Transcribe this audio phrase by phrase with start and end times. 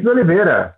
[0.00, 0.74] Vinícius Oliveira.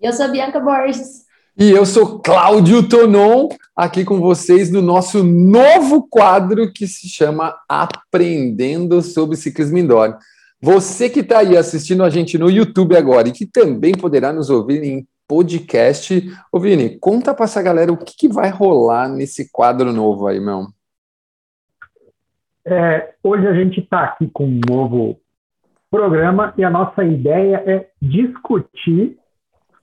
[0.00, 1.24] Eu sou Bianca Borges.
[1.56, 7.56] E eu sou Cláudio Tonon, aqui com vocês no nosso novo quadro que se chama
[7.68, 10.18] Aprendendo sobre Ciclismo Indoor.
[10.60, 14.50] Você que está aí assistindo a gente no YouTube agora e que também poderá nos
[14.50, 16.28] ouvir em podcast.
[16.50, 20.40] Ô Vini, conta para essa galera o que, que, vai rolar nesse quadro novo aí,
[20.40, 20.66] meu.
[22.66, 25.20] É, hoje a gente está aqui com um novo
[25.94, 29.16] programa e a nossa ideia é discutir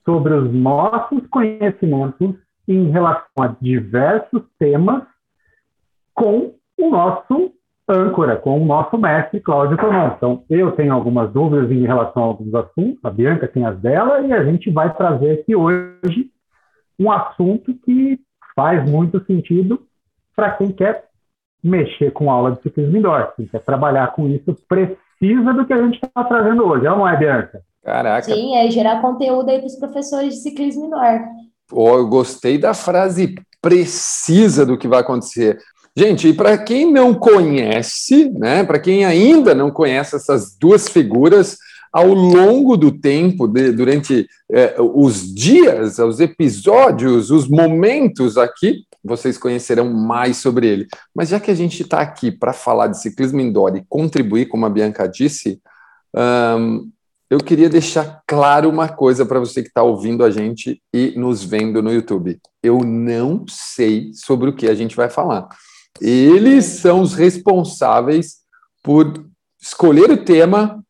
[0.04, 2.34] sobre os nossos conhecimentos
[2.68, 5.04] em relação a diversos temas
[6.12, 7.54] com o nosso
[7.88, 10.08] âncora, com o nosso mestre Cláudio Tonon.
[10.14, 14.20] Então, eu tenho algumas dúvidas em relação a alguns assuntos, a Bianca tem as dela,
[14.20, 16.30] e a gente vai trazer aqui hoje
[16.98, 18.20] um assunto que
[18.54, 19.80] faz muito sentido
[20.36, 21.04] para quem quer
[21.64, 25.82] mexer com aula de ciclismo indoor, quem quer trabalhar com isso, precisa do que a
[25.82, 27.62] gente está trazendo hoje, não é, Bianca?
[27.84, 28.32] Caraca.
[28.32, 31.20] Sim, é gerar conteúdo aí para os professores de ciclismo indoor.
[31.72, 35.58] Oh, eu gostei da frase precisa do que vai acontecer.
[35.96, 41.56] Gente, e para quem não conhece, né, para quem ainda não conhece essas duas figuras,
[41.92, 49.36] ao longo do tempo, de, durante eh, os dias, os episódios, os momentos aqui, vocês
[49.36, 50.86] conhecerão mais sobre ele.
[51.14, 54.66] Mas já que a gente está aqui para falar de ciclismo indoor e contribuir, como
[54.66, 55.60] a Bianca disse,
[57.28, 61.42] eu queria deixar claro uma coisa para você que está ouvindo a gente e nos
[61.42, 62.38] vendo no YouTube.
[62.62, 65.48] Eu não sei sobre o que a gente vai falar.
[66.00, 68.36] Eles são os responsáveis
[68.82, 69.26] por
[69.60, 70.84] escolher o tema,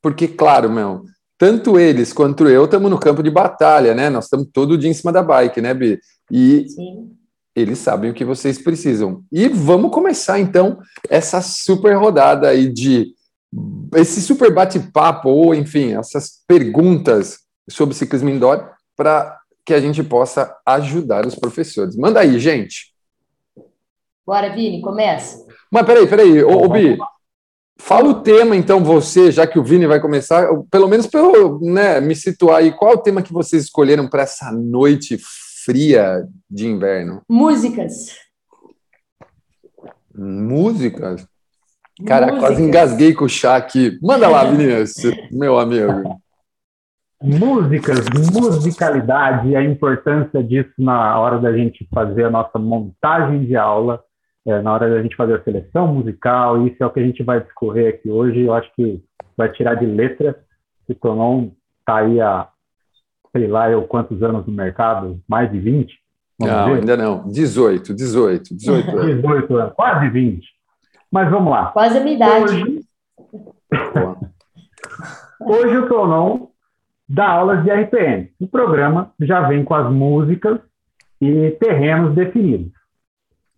[0.00, 1.04] porque, claro, meu,
[1.38, 4.08] tanto eles quanto eu estamos no campo de batalha, né?
[4.08, 5.98] Nós estamos todo dia em cima da bike, né, Bi?
[6.30, 7.10] E Sim.
[7.54, 9.22] Eles sabem o que vocês precisam.
[9.30, 13.14] E vamos começar, então, essa super rodada aí de
[13.94, 20.56] esse super bate-papo, ou enfim, essas perguntas sobre ciclismo indoor, para que a gente possa
[20.66, 21.96] ajudar os professores.
[21.96, 22.92] Manda aí, gente.
[24.26, 25.44] Bora, Vini, começa.
[25.70, 26.96] Mas peraí, peraí, ô, ô Bi,
[27.78, 31.58] fala o tema então você, já que o Vini vai começar, pelo menos para eu
[31.60, 35.18] né, me situar aí, qual é o tema que vocês escolheram para essa noite
[35.64, 37.22] fria de inverno?
[37.28, 38.16] Músicas.
[40.14, 41.26] Músicas?
[42.06, 43.98] Cara, quase engasguei com o chá aqui.
[44.02, 46.20] Manda lá, Vinícius, meu amigo.
[47.22, 54.02] Músicas, musicalidade, a importância disso na hora da gente fazer a nossa montagem de aula
[54.44, 57.22] é, na hora da gente fazer a seleção musical, isso é o que a gente
[57.22, 58.40] vai discorrer aqui hoje.
[58.40, 59.02] Eu acho que
[59.36, 60.36] vai tirar de letra.
[60.86, 62.48] Se Tonon está aí há,
[63.32, 65.20] sei lá, eu quantos anos no mercado?
[65.28, 65.98] Mais de 20?
[66.38, 66.80] Vamos não, ver?
[66.80, 67.28] ainda não.
[67.28, 69.16] 18, 18, 18 anos.
[69.16, 70.46] 18 anos, quase 20.
[71.10, 71.66] Mas vamos lá.
[71.66, 72.42] Quase a minha idade.
[72.42, 72.80] Hoje,
[75.40, 76.48] hoje o Tonon
[77.08, 78.30] dá aulas de RPM.
[78.40, 80.58] O programa já vem com as músicas
[81.20, 82.72] e terrenos definidos.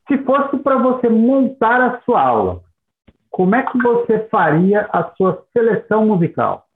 [0.08, 2.60] Se fosse para você montar a sua aula,
[3.30, 6.66] como é que você faria a sua seleção musical?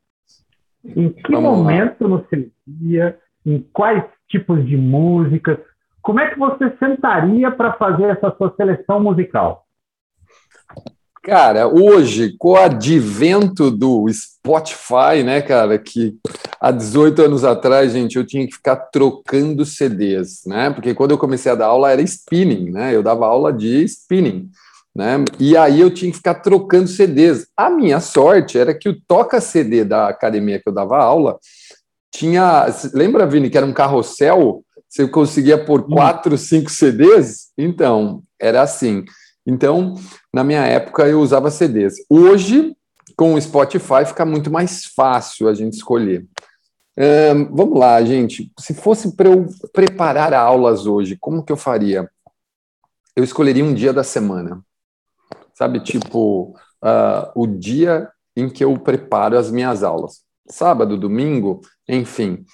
[0.96, 2.08] Em que Vamos momento lá.
[2.08, 3.18] no seu dia?
[3.44, 5.58] Em quais tipos de músicas?
[6.02, 9.66] Como é que você sentaria para fazer essa sua seleção musical?
[11.22, 16.16] Cara, hoje, com o advento do Spotify, né, cara, que
[16.58, 20.70] há 18 anos atrás, gente, eu tinha que ficar trocando CDs, né?
[20.70, 22.94] Porque quando eu comecei a dar aula era spinning, né?
[22.94, 24.48] Eu dava aula de spinning,
[24.98, 25.24] né?
[25.38, 27.46] E aí eu tinha que ficar trocando CDs.
[27.56, 31.38] A minha sorte era que o toca CD da academia que eu dava aula
[32.12, 34.64] tinha, lembra, Vini, que era um carrossel?
[34.88, 37.52] Você conseguia por quatro, cinco CDs?
[37.56, 39.04] Então, era assim.
[39.46, 39.94] Então,
[40.34, 41.94] na minha época, eu usava CDs.
[42.10, 42.74] Hoje,
[43.16, 46.26] com o Spotify, fica muito mais fácil a gente escolher.
[47.52, 48.50] Vamos lá, gente.
[48.58, 52.10] Se fosse para eu preparar aulas hoje, como que eu faria?
[53.14, 54.60] Eu escolheria um dia da semana.
[55.58, 60.20] Sabe, tipo, uh, o dia em que eu preparo as minhas aulas.
[60.48, 62.44] Sábado, domingo, enfim.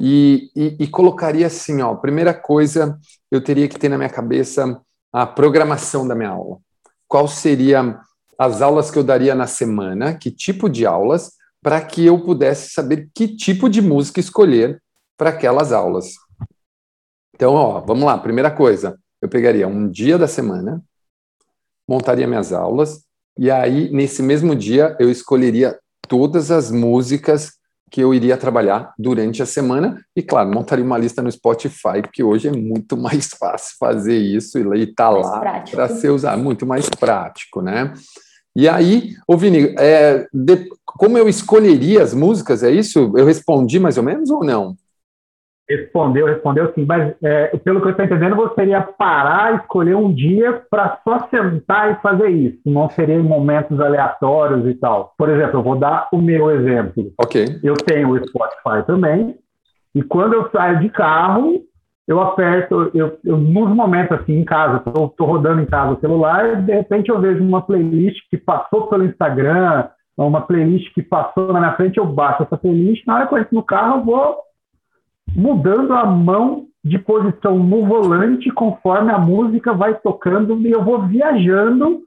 [0.00, 2.96] E, e, e colocaria assim, ó, primeira coisa,
[3.32, 4.80] eu teria que ter na minha cabeça
[5.12, 6.58] a programação da minha aula.
[7.08, 7.98] Qual seria
[8.38, 12.70] as aulas que eu daria na semana, que tipo de aulas, para que eu pudesse
[12.70, 14.80] saber que tipo de música escolher
[15.16, 16.12] para aquelas aulas.
[17.34, 18.16] Então, ó, vamos lá.
[18.16, 20.80] Primeira coisa, eu pegaria um dia da semana,
[21.92, 23.02] montaria minhas aulas,
[23.38, 25.78] e aí, nesse mesmo dia, eu escolheria
[26.08, 27.52] todas as músicas
[27.90, 32.22] que eu iria trabalhar durante a semana, e claro, montaria uma lista no Spotify, porque
[32.22, 36.88] hoje é muito mais fácil fazer isso e tá lá para ser usado, muito mais
[36.88, 37.92] prático, né?
[38.56, 43.12] E aí, ô Vini, é, de, como eu escolheria as músicas, é isso?
[43.16, 44.76] Eu respondi mais ou menos ou não?
[45.76, 50.12] Respondeu, respondeu sim, mas é, pelo que eu estou entendendo, você seria parar, escolher um
[50.12, 52.58] dia para só sentar e fazer isso.
[52.66, 55.14] Não seria em momentos aleatórios e tal.
[55.16, 57.12] Por exemplo, eu vou dar o meu exemplo.
[57.18, 57.58] Ok.
[57.62, 59.36] Eu tenho o Spotify também,
[59.94, 61.62] e quando eu saio de carro,
[62.06, 66.62] eu aperto, eu, eu nos momentos assim em casa, estou rodando em casa o celular,
[66.62, 71.60] de repente eu vejo uma playlist que passou pelo Instagram, uma playlist que passou na
[71.60, 74.36] minha frente, eu baixo essa playlist, na hora que eu entro no carro, eu vou
[75.34, 81.06] mudando a mão de posição no volante conforme a música vai tocando e eu vou
[81.06, 82.02] viajando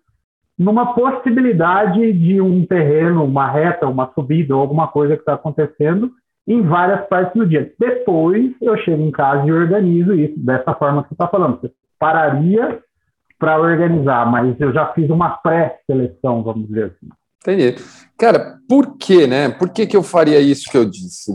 [0.57, 6.12] numa possibilidade de um terreno, uma reta, uma subida ou alguma coisa que está acontecendo
[6.47, 7.73] em várias partes do dia.
[7.79, 11.59] Depois eu chego em casa e organizo isso dessa forma que você está falando.
[11.59, 12.79] Você pararia
[13.39, 17.09] para organizar, mas eu já fiz uma pré-seleção, vamos dizer assim.
[17.41, 17.75] Entendi.
[18.17, 19.50] Cara, por que, né?
[19.50, 21.31] Por que, que eu faria isso que eu disse?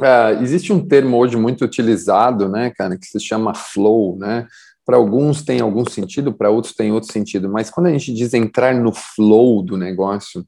[0.00, 4.46] É, existe um termo hoje muito utilizado, né, cara, que se chama flow, né?
[4.84, 8.32] Para alguns tem algum sentido, para outros tem outro sentido, mas quando a gente diz
[8.32, 10.46] entrar no flow do negócio,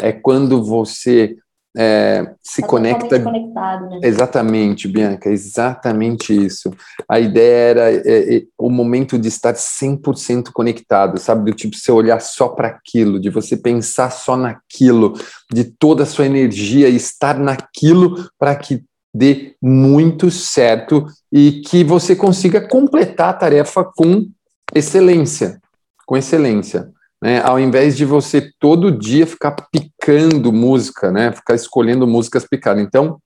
[0.00, 1.36] é quando você
[1.76, 3.20] é, se tá conecta.
[3.20, 4.00] Conectado, né?
[4.02, 6.70] Exatamente, Bianca, exatamente isso.
[7.08, 11.50] A ideia era é, é, o momento de estar 100% conectado, sabe?
[11.50, 15.14] Do tipo, você olhar só para aquilo, de você pensar só naquilo,
[15.52, 18.82] de toda a sua energia estar naquilo para que
[19.14, 24.28] dê muito certo e que você consiga completar a tarefa com
[24.74, 25.60] excelência.
[26.06, 32.06] Com excelência né, ao invés de você todo dia ficar picando música, né, ficar escolhendo
[32.06, 32.82] músicas picadas.
[32.82, 33.20] Então,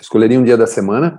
[0.00, 1.18] escolheria um dia da semana,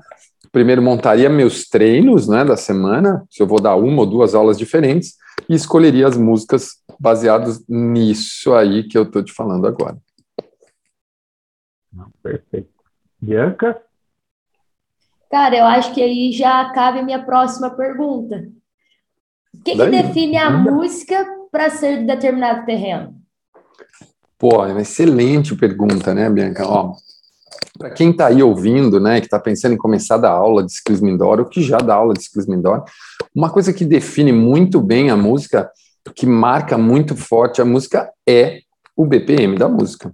[0.52, 4.58] primeiro montaria meus treinos né, da semana, se eu vou dar uma ou duas aulas
[4.58, 5.16] diferentes,
[5.50, 9.98] e escolheria as músicas baseadas nisso aí que eu estou te falando agora.
[12.22, 12.70] Perfeito.
[13.22, 13.82] Bianca?
[15.30, 18.48] Cara, eu acho que aí já cabe a minha próxima pergunta.
[19.54, 23.16] O que, que define a música para ser de determinado terreno?
[24.38, 26.68] Pô, é uma excelente pergunta, né, Bianca?
[26.68, 26.92] Ó,
[27.80, 30.74] para quem está aí ouvindo, né, que está pensando em começar a dar aula de
[30.74, 32.84] ciclismo indoor, ou que já dá aula de ciclismo indoor,
[33.34, 35.72] uma coisa que define muito bem a música,
[36.14, 38.60] que marca muito forte a música, é
[38.94, 40.12] o BPM da música.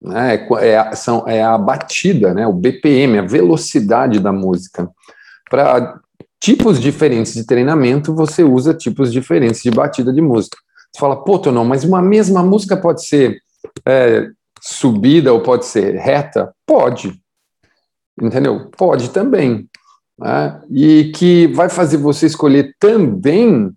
[0.00, 0.36] Né?
[0.36, 2.46] É, é, são, é a batida, né?
[2.46, 4.88] o BPM, a velocidade da música.
[5.50, 5.98] Para
[6.40, 10.56] tipos diferentes de treinamento, você usa tipos diferentes de batida de música.
[10.96, 13.38] Você fala, pô, não, mas uma mesma música pode ser
[13.84, 14.30] é,
[14.62, 16.54] subida ou pode ser reta?
[16.66, 17.20] Pode.
[18.18, 18.70] Entendeu?
[18.70, 19.68] Pode também.
[20.18, 20.62] Né?
[20.70, 23.70] E que vai fazer você escolher também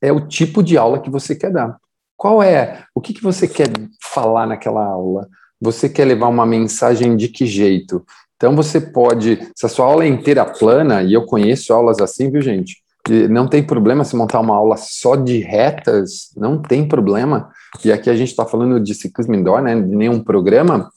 [0.00, 1.78] é o tipo de aula que você quer dar.
[2.16, 2.84] Qual é?
[2.92, 3.68] O que, que você quer
[4.02, 5.28] falar naquela aula?
[5.60, 8.04] Você quer levar uma mensagem de que jeito?
[8.34, 12.28] Então você pode, se a sua aula é inteira plana, e eu conheço aulas assim,
[12.28, 12.82] viu, gente?
[13.28, 17.50] Não tem problema se montar uma aula só de retas, não tem problema.
[17.84, 20.90] E aqui a gente está falando de ciclismo indoor, né, de nenhum programa.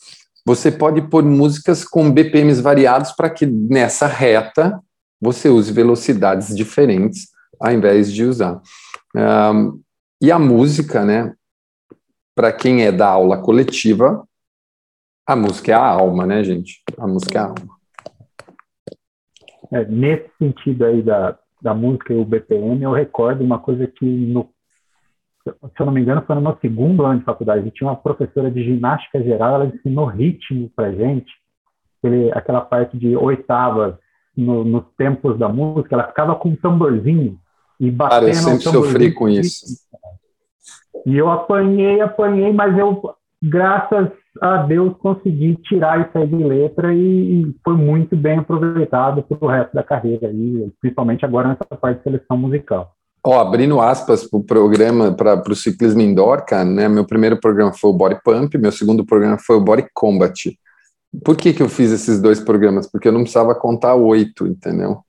[0.46, 4.80] Você pode pôr músicas com BPMs variados para que nessa reta
[5.20, 8.60] você use velocidades diferentes ao invés de usar.
[9.15, 9.80] Um,
[10.20, 11.34] e a música, né?
[12.36, 14.27] Para quem é da aula coletiva,
[15.27, 16.82] a música é a alma, né, gente?
[16.98, 17.82] A música é a alma.
[19.72, 24.06] É, nesse sentido aí da, da música e o BPM, eu recordo uma coisa que,
[24.06, 24.50] no,
[25.44, 27.65] se eu não me engano, foi no meu segundo ano de faculdade.
[27.65, 31.32] Eu tinha uma professora de ginástica geral, ela ensinou ritmo para gente,
[32.00, 33.96] aquele, aquela parte de oitavas
[34.36, 37.38] no, nos tempos da música, ela ficava com um tamborzinho
[37.80, 38.20] e batendo.
[38.20, 39.65] Cara, eu sempre sofri com isso.
[41.06, 43.01] E eu apanhei, apanhei, mas eu,
[43.41, 49.38] graças a Deus consegui tirar isso aí de letra e, foi muito bem aproveitado para
[49.41, 52.93] o resto da carreira, aí, principalmente agora nessa parte de seleção musical.
[53.23, 56.88] Ó, abrindo aspas para o programa, para o ciclismo indoor, cara, né?
[56.88, 60.57] Meu primeiro programa foi o Body Pump, meu segundo programa foi o Body Combat.
[61.23, 62.89] Por que, que eu fiz esses dois programas?
[62.89, 65.03] Porque eu não precisava contar oito, entendeu?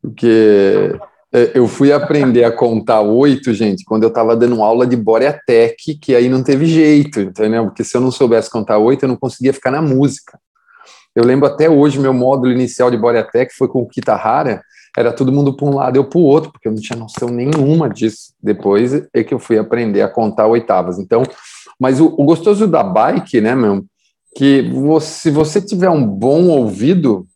[0.00, 0.92] Porque
[1.32, 6.14] eu fui aprender a contar oito, gente, quando eu estava dando aula de Boreatec, que
[6.14, 7.66] aí não teve jeito, entendeu?
[7.66, 10.38] Porque se eu não soubesse contar oito, eu não conseguia ficar na música.
[11.14, 14.62] Eu lembro até hoje, meu módulo inicial de Boreatec foi com o Kitahara,
[14.96, 17.28] era todo mundo para um lado eu para o outro, porque eu não tinha noção
[17.28, 18.32] nenhuma disso.
[18.42, 20.98] Depois é que eu fui aprender a contar oitavas.
[20.98, 21.22] Então,
[21.78, 23.84] mas o, o gostoso da bike, né, meu,
[24.34, 27.26] que você, se você tiver um bom ouvido,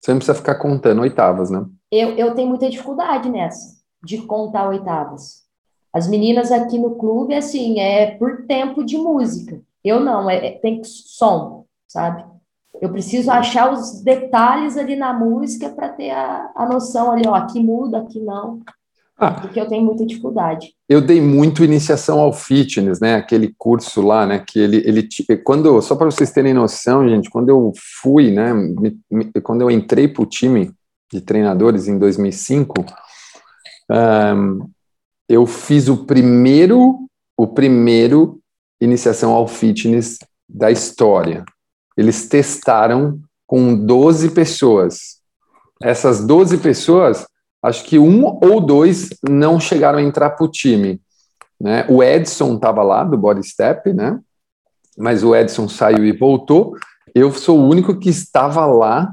[0.00, 1.64] você não precisa ficar contando oitavas, né?
[1.92, 5.42] Eu, eu tenho muita dificuldade nessa, de contar oitavas.
[5.92, 9.60] As meninas aqui no clube, assim, é por tempo de música.
[9.84, 12.24] Eu não, é, é tem som, sabe?
[12.80, 17.34] Eu preciso achar os detalhes ali na música para ter a, a noção ali, ó,
[17.34, 18.60] aqui muda, aqui não.
[19.18, 20.74] Ah, porque eu tenho muita dificuldade.
[20.88, 23.16] Eu dei muito iniciação ao fitness, né?
[23.16, 24.42] Aquele curso lá, né?
[24.44, 25.06] Que ele, ele
[25.44, 27.70] quando só para vocês terem noção, gente, quando eu
[28.00, 28.52] fui, né?
[28.54, 30.72] Me, me, quando eu entrei para o time
[31.12, 32.84] de treinadores em 2005,
[33.90, 34.68] um,
[35.28, 38.40] eu fiz o primeiro, o primeiro
[38.80, 41.44] iniciação ao fitness da história.
[41.96, 45.20] Eles testaram com 12 pessoas.
[45.82, 47.26] Essas 12 pessoas,
[47.62, 51.00] acho que um ou dois não chegaram a entrar para o time.
[51.60, 51.86] Né?
[51.88, 54.18] O Edson estava lá, do Body Step, né?
[54.96, 56.76] mas o Edson saiu e voltou.
[57.14, 59.12] Eu sou o único que estava lá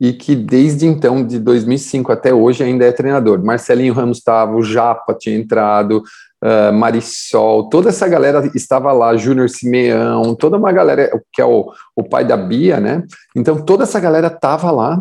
[0.00, 3.42] e que desde então, de 2005 até hoje, ainda é treinador.
[3.42, 6.02] Marcelinho Ramos estava, o Japa tinha entrado,
[6.44, 11.72] uh, Marisol, toda essa galera estava lá, Júnior Simeão, toda uma galera, que é o,
[11.94, 13.04] o pai da Bia, né?
[13.34, 15.00] Então, toda essa galera estava lá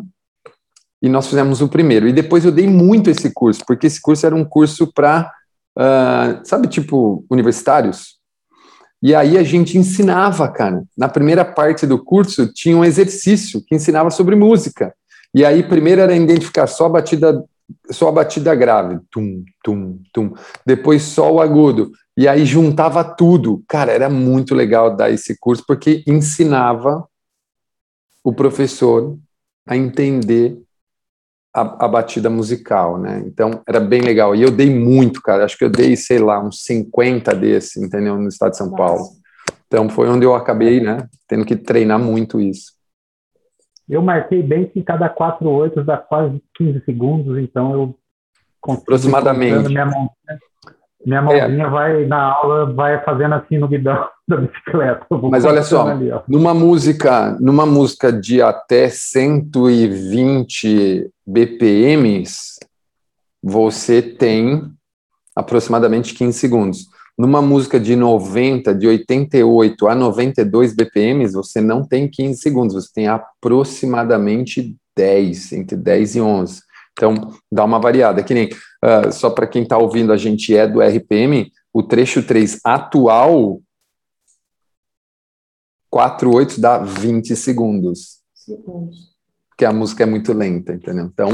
[1.02, 2.08] e nós fizemos o primeiro.
[2.08, 5.30] E depois eu dei muito esse curso, porque esse curso era um curso para,
[5.78, 8.15] uh, sabe, tipo, universitários?
[9.02, 10.84] E aí a gente ensinava, cara.
[10.98, 14.94] Na primeira parte do curso tinha um exercício que ensinava sobre música.
[15.34, 17.44] E aí primeiro era identificar só a batida,
[17.92, 20.34] só a batida grave, tum, tum, tum.
[20.66, 21.92] Depois só o agudo.
[22.18, 23.64] E aí juntava tudo.
[23.68, 27.06] Cara, era muito legal dar esse curso porque ensinava
[28.24, 29.18] o professor
[29.68, 30.58] a entender
[31.56, 33.24] a, a, batida musical, né?
[33.26, 34.36] Então era bem legal.
[34.36, 35.46] E eu dei muito, cara.
[35.46, 38.18] Acho que eu dei, sei lá, uns 50 desse, entendeu?
[38.18, 38.84] No estado de São Nossa.
[38.84, 39.06] Paulo.
[39.66, 41.08] Então foi onde eu acabei, né?
[41.28, 42.74] Tendo que treinar muito isso.
[43.88, 47.96] Eu marquei bem que cada quatro oitos dá quase 15 segundos, então eu
[48.68, 49.70] aproximadamente.
[49.70, 50.10] Minha, mão,
[51.06, 51.70] minha mãozinha é.
[51.70, 55.06] vai na aula, vai fazendo assim no guidão da bicicleta.
[55.30, 62.60] Mas olha só, ali, numa música, numa música de até 120 BPMs,
[63.42, 64.70] você tem
[65.36, 66.88] aproximadamente 15 segundos.
[67.18, 72.90] Numa música de 90, de 88 a 92 BPMs, você não tem 15 segundos, você
[72.94, 76.62] tem aproximadamente 10, entre 10 e 11.
[76.92, 78.24] Então, dá uma variada.
[78.24, 82.24] Que nem, uh, só para quem está ouvindo, a gente é do RPM, o trecho
[82.24, 83.62] 3 atual
[85.96, 88.20] 4 8 dá 20 segundos.
[88.34, 89.16] Segundos.
[89.48, 91.06] Porque a música é muito lenta, entendeu?
[91.06, 91.30] Então,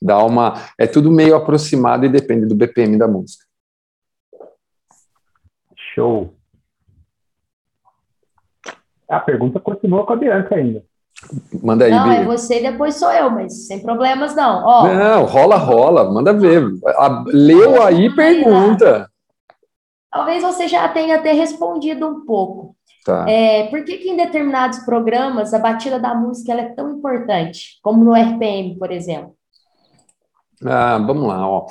[0.00, 0.54] dá uma.
[0.78, 3.44] É tudo meio aproximado e depende do BPM da música.
[5.92, 6.32] Show.
[9.08, 10.84] A pergunta continua com a Bianca ainda.
[11.60, 14.64] Manda aí, Não, é você e depois sou eu, mas sem problemas não.
[14.64, 16.62] Ó, não, rola, rola, manda ver.
[16.86, 19.10] A, leu aí, pergunta.
[20.08, 22.76] Talvez você já tenha até respondido um pouco.
[23.04, 23.28] Tá.
[23.28, 28.04] É, por que, que em determinados programas a batida da música é tão importante, como
[28.04, 29.34] no RPM, por exemplo?
[30.64, 31.66] Ah, vamos lá, ó.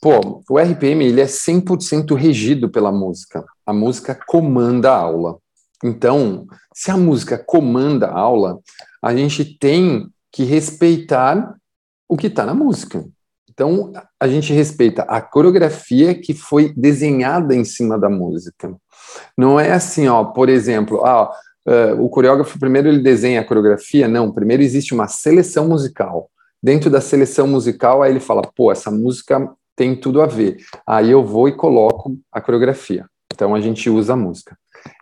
[0.00, 3.44] Pô, o RPM ele é 100% regido pela música.
[3.64, 5.38] A música comanda a aula.
[5.82, 8.60] Então, se a música comanda a aula,
[9.02, 11.56] a gente tem que respeitar
[12.08, 13.04] o que está na música.
[13.56, 18.76] Então, a gente respeita a coreografia que foi desenhada em cima da música.
[19.36, 21.32] Não é assim, ó, por exemplo, ah,
[21.66, 26.28] uh, o coreógrafo primeiro ele desenha a coreografia, não, primeiro existe uma seleção musical.
[26.62, 30.58] Dentro da seleção musical, aí ele fala, pô, essa música tem tudo a ver.
[30.86, 33.06] Aí eu vou e coloco a coreografia.
[33.32, 34.54] Então a gente usa a música.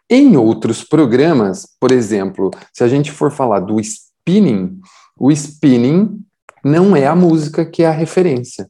[0.08, 4.78] Em outros programas, por exemplo, se a gente for falar do spinning,
[5.18, 6.23] o spinning
[6.64, 8.68] não é a música que é a referência.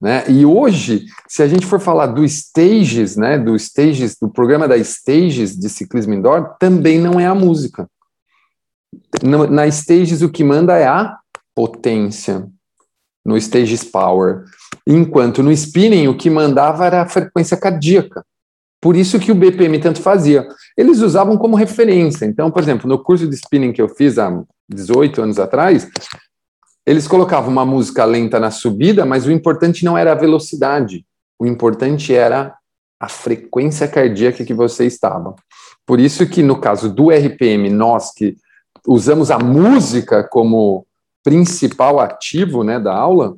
[0.00, 0.24] Né?
[0.28, 4.76] E hoje, se a gente for falar do Stages, né, do Stages, do programa da
[4.76, 7.88] Stages de ciclismo indoor, também não é a música.
[9.50, 11.18] Na Stages, o que manda é a
[11.54, 12.48] potência,
[13.24, 14.44] no Stages Power.
[14.86, 18.24] Enquanto no spinning, o que mandava era a frequência cardíaca.
[18.80, 20.46] Por isso que o BPM tanto fazia.
[20.76, 22.24] Eles usavam como referência.
[22.24, 24.30] Então, por exemplo, no curso de spinning que eu fiz há
[24.68, 25.88] 18 anos atrás,
[26.88, 31.04] eles colocavam uma música lenta na subida, mas o importante não era a velocidade,
[31.38, 32.56] o importante era
[32.98, 35.34] a frequência cardíaca que você estava.
[35.84, 38.38] Por isso que no caso do RPM, nós que
[38.86, 40.86] usamos a música como
[41.22, 43.36] principal ativo né, da aula,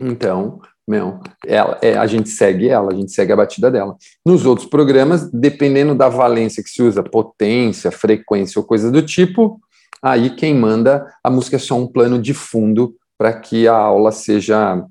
[0.00, 3.94] então, meu, ela, é, a gente segue ela, a gente segue a batida dela.
[4.24, 9.60] Nos outros programas, dependendo da valência que se usa, potência, frequência ou coisa do tipo,
[10.02, 14.10] aí quem manda a música é só um plano de fundo para que a aula
[14.10, 14.84] seja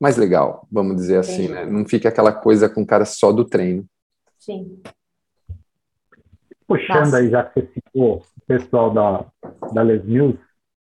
[0.00, 1.52] mais legal, vamos dizer assim, Sim.
[1.52, 1.64] né?
[1.64, 3.84] Não fica aquela coisa com cara só do treino.
[4.38, 4.82] Sim.
[6.66, 7.18] Puxando Nossa.
[7.18, 9.24] aí, já que você citou o pessoal da,
[9.72, 10.38] da Les Mills,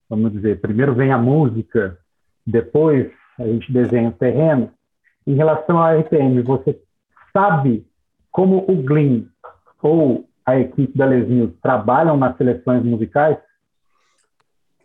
[0.08, 1.98] vamos dizer, primeiro vem a música,
[2.46, 4.70] depois a gente desenha o terreno.
[5.26, 6.78] Em relação à RPM, você
[7.32, 7.86] sabe
[8.30, 9.24] como o Glean
[9.82, 13.36] ou a equipe da Les Mills trabalham nas seleções musicais?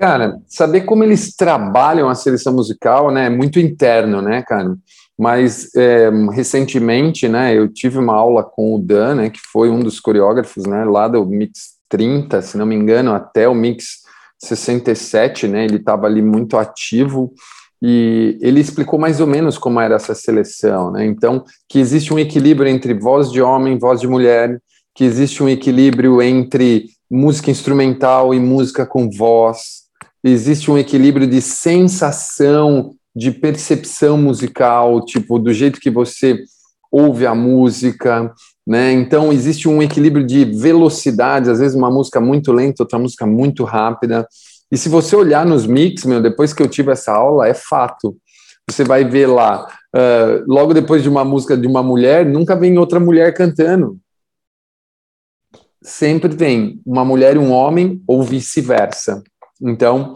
[0.02, 4.76] Cara, saber como eles trabalham a seleção musical, né, é muito interno, né, cara?
[5.16, 9.80] Mas é, recentemente, né, eu tive uma aula com o Dan, né, que foi um
[9.80, 14.00] dos coreógrafos, né, lá do Mix 30, se não me engano, até o Mix
[14.40, 17.32] 67, né, ele estava ali muito ativo
[17.80, 21.06] e ele explicou mais ou menos como era essa seleção, né?
[21.06, 24.60] Então, que existe um equilíbrio entre voz de homem, voz de mulher,
[24.96, 29.82] que existe um equilíbrio entre música instrumental e música com voz,
[30.24, 36.44] existe um equilíbrio de sensação, de percepção musical, tipo, do jeito que você
[36.92, 38.34] ouve a música,
[38.68, 38.92] né?
[38.92, 43.64] Então, existe um equilíbrio de velocidade, às vezes uma música muito lenta, outra música muito
[43.64, 44.28] rápida.
[44.72, 48.16] E se você olhar nos mix, meu, depois que eu tive essa aula, é fato.
[48.70, 52.78] Você vai ver lá, uh, logo depois de uma música de uma mulher, nunca vem
[52.78, 53.98] outra mulher cantando.
[55.82, 59.24] Sempre tem uma mulher e um homem, ou vice-versa.
[59.62, 60.16] Então,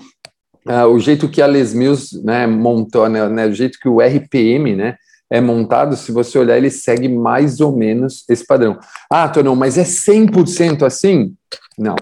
[0.67, 4.01] uh, o jeito que a Les Mills né, montou, né, né, o jeito que o
[4.01, 4.97] RPM né,
[5.29, 8.79] é montado, se você olhar, ele segue mais ou menos esse padrão.
[9.09, 11.35] Ah, Tonão, mas é 100% assim?
[11.77, 11.95] Não,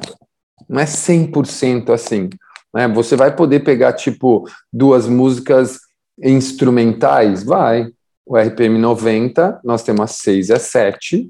[0.70, 2.30] não é 100% assim.
[2.74, 2.88] Né?
[2.88, 5.80] Você vai poder pegar, tipo, duas músicas
[6.22, 7.44] instrumentais?
[7.44, 7.88] Vai.
[8.26, 11.30] O RPM 90, nós temos a 6 e a 7,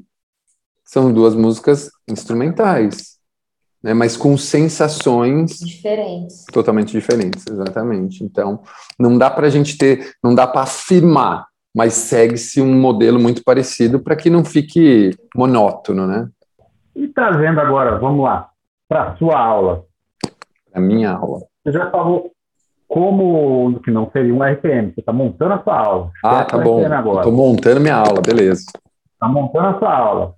[0.85, 3.12] são duas músicas instrumentais
[3.83, 6.45] né, mas com sensações diferentes.
[6.45, 8.23] Totalmente diferentes, exatamente.
[8.23, 8.61] Então,
[8.97, 13.43] não dá para a gente ter, não dá para afirmar, mas segue-se um modelo muito
[13.43, 16.29] parecido para que não fique monótono, né?
[16.95, 18.49] E trazendo agora, vamos lá,
[18.87, 19.83] para a sua aula.
[20.73, 21.41] A minha aula.
[21.63, 22.31] Você já falou
[22.87, 26.11] como que não seria um RPM, você está montando a sua aula.
[26.23, 26.79] Ah, tá bom.
[27.17, 28.65] Estou montando minha aula, beleza.
[29.13, 30.35] Está montando a sua aula.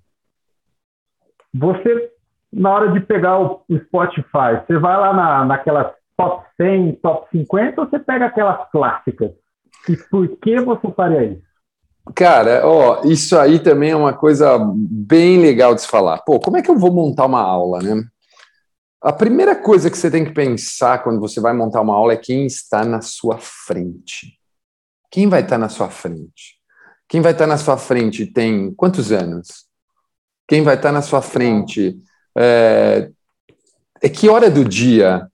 [1.54, 2.10] Você
[2.52, 7.80] na hora de pegar o Spotify, você vai lá na, naquelas top 100, top 50
[7.80, 9.30] ou você pega aquelas clássicas?
[9.88, 11.46] E por que você faria isso?
[12.14, 16.18] Cara, ó, isso aí também é uma coisa bem legal de se falar.
[16.18, 18.04] Pô, como é que eu vou montar uma aula, né?
[19.02, 22.16] A primeira coisa que você tem que pensar quando você vai montar uma aula é
[22.16, 24.38] quem está na sua frente.
[25.10, 26.56] Quem vai estar na sua frente?
[27.08, 29.66] Quem vai estar na sua frente tem quantos anos?
[30.48, 32.00] Quem vai estar na sua frente
[32.36, 33.08] é,
[34.02, 35.26] é que hora do dia?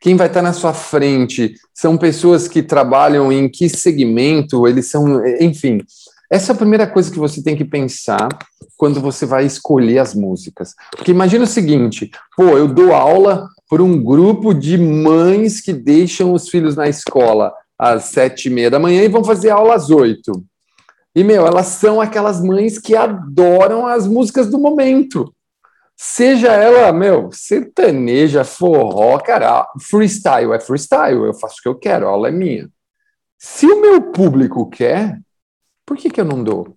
[0.00, 1.54] Quem vai estar na sua frente?
[1.74, 4.66] São pessoas que trabalham em que segmento?
[4.66, 5.82] Eles são, enfim.
[6.30, 8.28] Essa é a primeira coisa que você tem que pensar
[8.76, 10.74] quando você vai escolher as músicas.
[10.96, 16.32] Porque imagina o seguinte: pô, eu dou aula por um grupo de mães que deixam
[16.32, 19.90] os filhos na escola às sete e meia da manhã e vão fazer aula às
[19.90, 20.44] oito.
[21.14, 25.34] E, meu, elas são aquelas mães que adoram as músicas do momento.
[26.02, 32.06] Seja ela, meu, sertaneja, forró, cara, freestyle é freestyle, eu faço o que eu quero,
[32.06, 32.70] a aula é minha.
[33.38, 35.20] Se o meu público quer,
[35.84, 36.74] por que, que eu não dou?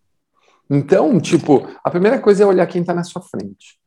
[0.69, 3.79] Então, tipo, a primeira coisa é olhar quem está na sua frente.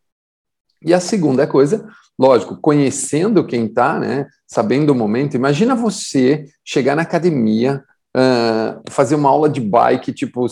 [0.81, 1.87] E a segunda coisa,
[2.18, 7.85] lógico, conhecendo quem está, né, sabendo o momento, imagina você chegar na academia,
[8.16, 10.46] uh, fazer uma aula de bike, tipo,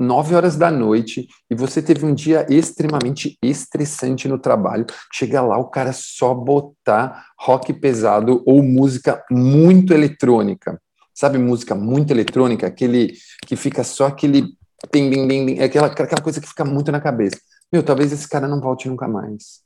[0.00, 5.58] 9 horas da noite e você teve um dia extremamente estressante no trabalho, chega lá
[5.58, 10.80] o cara só botar rock pesado ou música muito eletrônica.
[11.14, 13.12] Sabe música muito eletrônica, aquele
[13.46, 14.54] que fica só aquele
[14.90, 17.38] bim, bim, bim, bim, aquela, aquela coisa que fica muito na cabeça.
[17.70, 19.60] Meu, talvez esse cara não volte nunca mais.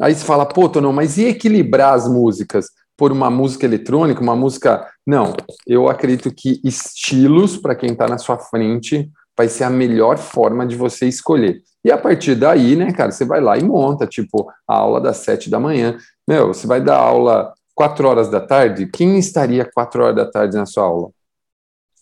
[0.00, 2.68] Aí você fala, pô, Tonão, mas e equilibrar as músicas?
[3.00, 4.86] por uma música eletrônica, uma música.
[5.06, 5.34] Não,
[5.66, 10.66] eu acredito que estilos, para quem está na sua frente, vai ser a melhor forma
[10.66, 11.62] de você escolher.
[11.82, 15.16] E a partir daí, né, cara, você vai lá e monta, tipo, a aula das
[15.16, 15.96] sete da manhã.
[16.28, 18.84] Meu, você vai dar aula quatro horas da tarde?
[18.92, 21.08] Quem estaria quatro horas da tarde na sua aula?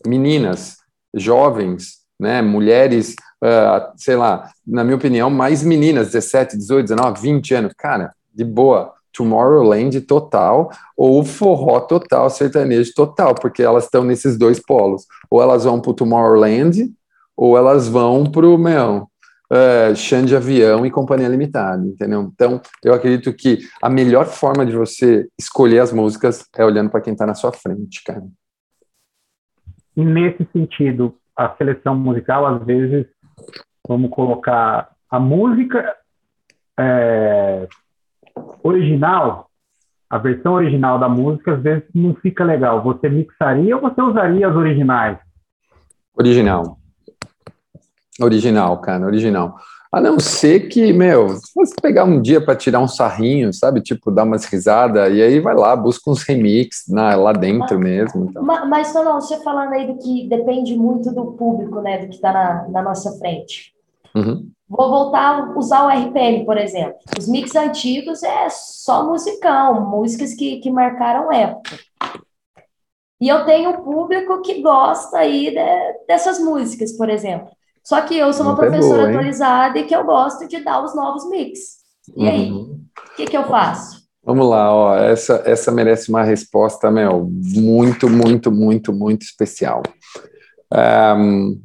[0.05, 0.79] Meninas,
[1.14, 7.55] jovens, né, mulheres, uh, sei lá, na minha opinião, mais meninas, 17, 18, 19, 20
[7.55, 7.72] anos.
[7.79, 8.94] Cara, de boa.
[9.16, 15.07] Tomorrowland total ou forró total, sertanejo total, porque elas estão nesses dois polos.
[15.31, 16.92] Ou elas vão para o Tomorrowland
[17.38, 19.09] ou elas vão para o meu
[19.48, 22.29] é, chão de avião e companhia limitada, entendeu?
[22.35, 27.01] Então, eu acredito que a melhor forma de você escolher as músicas é olhando para
[27.01, 28.24] quem está na sua frente, cara.
[29.96, 33.07] e nesse sentido, a seleção musical, às vezes,
[33.87, 35.94] vamos colocar a música
[36.77, 37.68] é,
[38.64, 39.48] original,
[40.11, 42.83] a versão original da música, às vezes não fica legal.
[42.83, 45.18] Você mixaria ou você usaria as originais?
[46.16, 46.79] Original.
[48.21, 49.57] Original, cara, original.
[49.91, 53.81] A não ser que, meu, se você pegar um dia para tirar um sarrinho, sabe?
[53.81, 57.81] Tipo, dar umas risadas, e aí vai lá, busca uns remix na, lá dentro ah,
[57.81, 58.27] mesmo.
[58.29, 58.43] Então.
[58.43, 61.99] Mas, mas, não, você falando aí do que depende muito do público, né?
[61.99, 63.73] Do que está na, na nossa frente.
[64.15, 64.51] Uhum.
[64.69, 66.97] Vou voltar a usar o RPM, por exemplo.
[67.19, 71.79] Os mix antigos é só musicão, músicas que, que marcaram época.
[73.19, 77.49] E eu tenho um público que gosta aí de, dessas músicas, por exemplo.
[77.88, 80.94] Só que eu sou uma professora boa, atualizada e que eu gosto de dar os
[80.94, 81.79] novos mix.
[82.14, 82.29] E uhum.
[82.29, 82.81] aí, o
[83.16, 84.03] que, que eu faço?
[84.22, 89.83] Vamos lá, ó, essa, essa merece uma resposta, meu, muito, muito, muito, muito especial.
[91.16, 91.59] Um,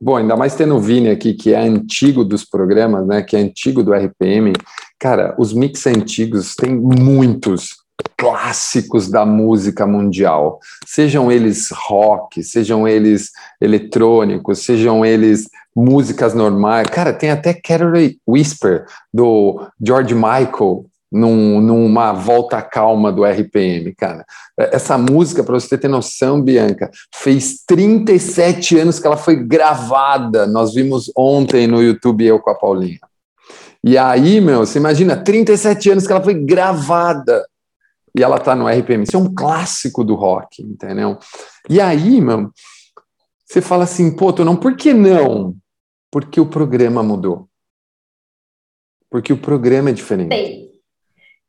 [0.00, 3.38] bom, ainda mais tendo o Vini aqui, que é antigo dos programas, né, que é
[3.38, 4.52] antigo do RPM,
[4.98, 7.68] cara, os mix antigos tem muitos,
[8.16, 13.30] clássicos da música mundial, sejam eles rock, sejam eles
[13.60, 16.88] eletrônicos, sejam eles músicas normais.
[16.88, 17.92] Cara, tem até Carol
[18.26, 24.24] Whisper do George Michael num, numa volta calma do RPM, cara.
[24.58, 30.46] Essa música, para você ter noção, Bianca, fez 37 anos que ela foi gravada.
[30.46, 33.00] Nós vimos ontem no YouTube eu com a Paulinha.
[33.84, 37.46] E aí, meu, você imagina, 37 anos que ela foi gravada
[38.16, 39.04] e ela tá no RPM.
[39.04, 41.18] Isso é um clássico do rock, entendeu?
[41.68, 42.50] E aí, meu,
[43.44, 45.54] você fala assim, pô, não, por que não?
[46.10, 47.46] Porque o programa mudou.
[49.10, 50.66] Porque o programa é diferente.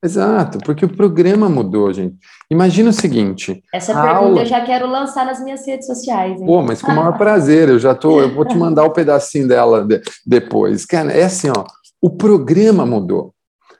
[0.03, 2.15] Exato, porque o programa mudou, gente.
[2.51, 3.63] Imagina o seguinte.
[3.73, 4.41] Essa pergunta aula...
[4.41, 6.39] eu já quero lançar nas minhas redes sociais.
[6.39, 6.45] Hein?
[6.45, 8.93] Pô, mas com o maior prazer, eu já tô, eu vou te mandar o um
[8.93, 10.85] pedacinho dela de, depois.
[10.85, 11.65] Cara, é assim, ó,
[11.99, 13.33] o programa mudou.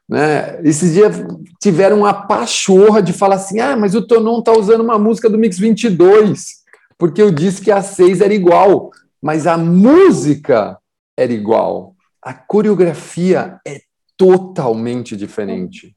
[0.07, 0.61] Né?
[0.63, 1.21] Esses dias
[1.61, 5.37] tiveram uma pachorra de falar assim: ah, mas o Tonon está usando uma música do
[5.37, 6.63] Mix 22,
[6.97, 8.91] porque eu disse que a 6 era igual,
[9.21, 10.77] mas a música
[11.17, 11.93] era igual.
[12.21, 13.81] A coreografia é
[14.15, 15.95] totalmente diferente,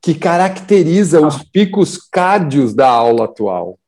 [0.00, 3.78] que caracteriza os picos cádios da aula atual.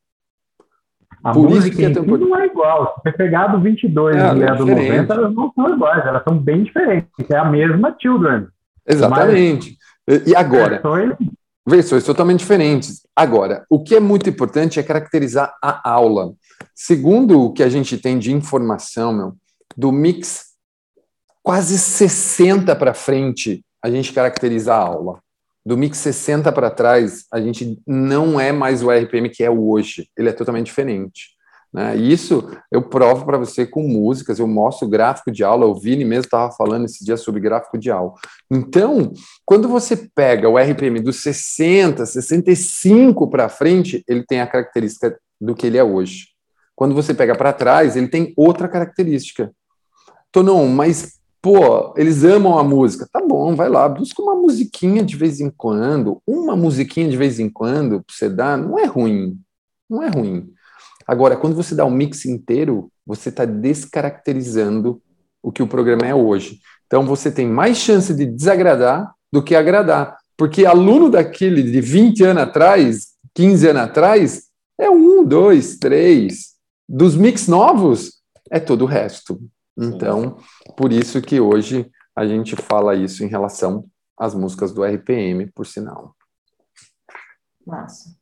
[1.23, 2.05] A Por música isso que é tão...
[2.05, 2.95] não é igual.
[2.97, 6.23] Se você pegar do 22 é, e é do 90, elas não são iguais, elas
[6.23, 7.09] são bem diferentes.
[7.31, 8.47] É a mesma Children.
[8.87, 9.77] Exatamente.
[10.07, 10.83] Mas, e agora?
[11.67, 13.07] Versões totalmente diferentes.
[13.17, 16.35] Agora, o que é muito importante é caracterizar a aula.
[16.75, 19.37] Segundo o que a gente tem de informação, meu,
[19.77, 20.53] do mix
[21.43, 25.21] quase 60 para frente, a gente caracteriza a aula.
[25.65, 30.09] Do mix 60 para trás, a gente não é mais o RPM que é hoje.
[30.17, 31.34] Ele é totalmente diferente.
[31.75, 31.97] Né?
[31.97, 36.27] Isso eu provo para você com músicas, eu mostro gráfico de aula, o Vini mesmo
[36.27, 38.13] estava falando esse dia sobre gráfico de aula.
[38.49, 39.13] Então,
[39.45, 45.53] quando você pega o RPM dos 60, 65 para frente, ele tem a característica do
[45.53, 46.29] que ele é hoje.
[46.77, 49.51] Quando você pega para trás, ele tem outra característica.
[50.31, 53.09] Tonon, mas pô, eles amam a música.
[53.13, 57.41] Tá bom, vai lá, busca uma musiquinha de vez em quando, uma musiquinha de vez
[57.41, 59.41] em quando para você dar, não é ruim.
[59.91, 60.54] Não é ruim.
[61.07, 65.03] Agora, quando você dá um mix inteiro, você está descaracterizando
[65.43, 66.61] o que o programa é hoje.
[66.87, 70.17] Então, você tem mais chance de desagradar do que agradar.
[70.37, 74.45] Porque aluno daquele de 20 anos atrás, 15 anos atrás,
[74.79, 76.55] é um, dois, três.
[76.89, 79.41] Dos mix novos, é todo o resto.
[79.77, 80.39] Então,
[80.77, 83.85] por isso que hoje a gente fala isso em relação
[84.17, 86.15] às músicas do RPM, por sinal.
[87.67, 88.17] Massa.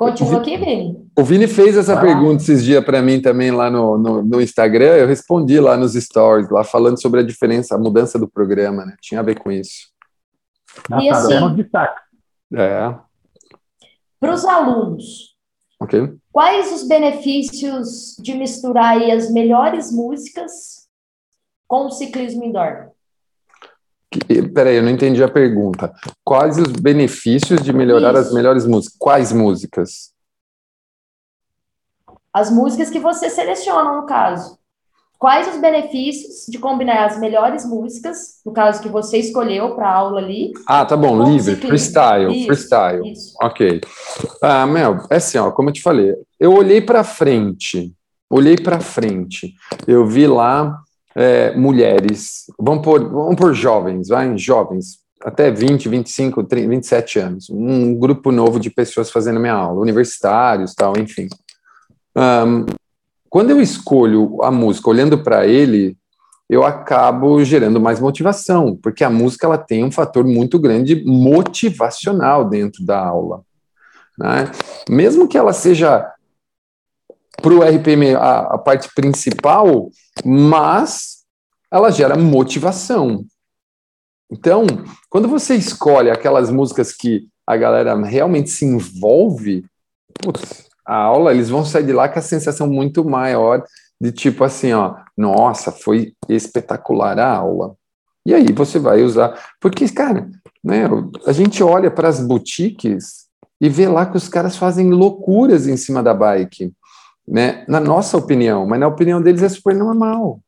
[0.00, 0.96] Continua aqui, Vini.
[1.14, 2.00] O Vini fez essa ah.
[2.00, 4.96] pergunta esses dias para mim também lá no, no, no, Instagram.
[4.96, 8.96] Eu respondi lá nos stories, lá falando sobre a diferença, a mudança do programa, né?
[9.02, 9.90] Tinha a ver com isso.
[10.98, 11.34] E tá assim.
[12.54, 12.94] É.
[14.18, 15.36] Para os alunos,
[15.78, 16.10] okay.
[16.32, 20.88] quais os benefícios de misturar as melhores músicas
[21.68, 22.89] com o ciclismo indoor?
[24.52, 25.92] Peraí, eu não entendi a pergunta.
[26.24, 28.28] Quais os benefícios de melhorar Isso.
[28.28, 28.96] as melhores músicas?
[28.98, 30.12] Quais músicas?
[32.32, 34.58] As músicas que você seleciona, no caso.
[35.20, 39.94] Quais os benefícios de combinar as melhores músicas, no caso que você escolheu para a
[39.94, 40.50] aula ali?
[40.66, 43.12] Ah, tá bom, livre, freestyle, isso, freestyle.
[43.12, 43.34] Isso.
[43.42, 43.82] Ok.
[44.42, 47.92] Ah, Mel, é assim, ó, como eu te falei, eu olhei para frente,
[48.30, 49.52] olhei para frente,
[49.86, 50.80] eu vi lá
[51.14, 57.50] é, mulheres, vamos por, vamos por jovens, vai, jovens, até 20, 25, 30, 27 anos.
[57.50, 61.28] Um grupo novo de pessoas fazendo minha aula, universitários, tal, enfim.
[62.16, 62.66] Um,
[63.28, 65.96] quando eu escolho a música olhando para ele,
[66.48, 72.48] eu acabo gerando mais motivação, porque a música ela tem um fator muito grande motivacional
[72.48, 73.42] dentro da aula.
[74.18, 74.50] Né?
[74.88, 76.12] Mesmo que ela seja
[77.40, 79.90] para o RPM a, a parte principal,
[80.24, 81.20] mas
[81.70, 83.24] ela gera motivação.
[84.30, 84.66] Então,
[85.08, 89.64] quando você escolhe aquelas músicas que a galera realmente se envolve,
[90.22, 93.64] putz, a aula, eles vão sair de lá com a sensação muito maior
[94.00, 97.74] de tipo assim, ó, nossa, foi espetacular a aula.
[98.24, 100.28] E aí você vai usar, porque, cara,
[100.62, 100.84] né,
[101.26, 103.26] a gente olha para as boutiques
[103.60, 106.72] e vê lá que os caras fazem loucuras em cima da bike,
[107.30, 107.64] né?
[107.68, 110.40] Na nossa opinião, mas na opinião deles é super normal.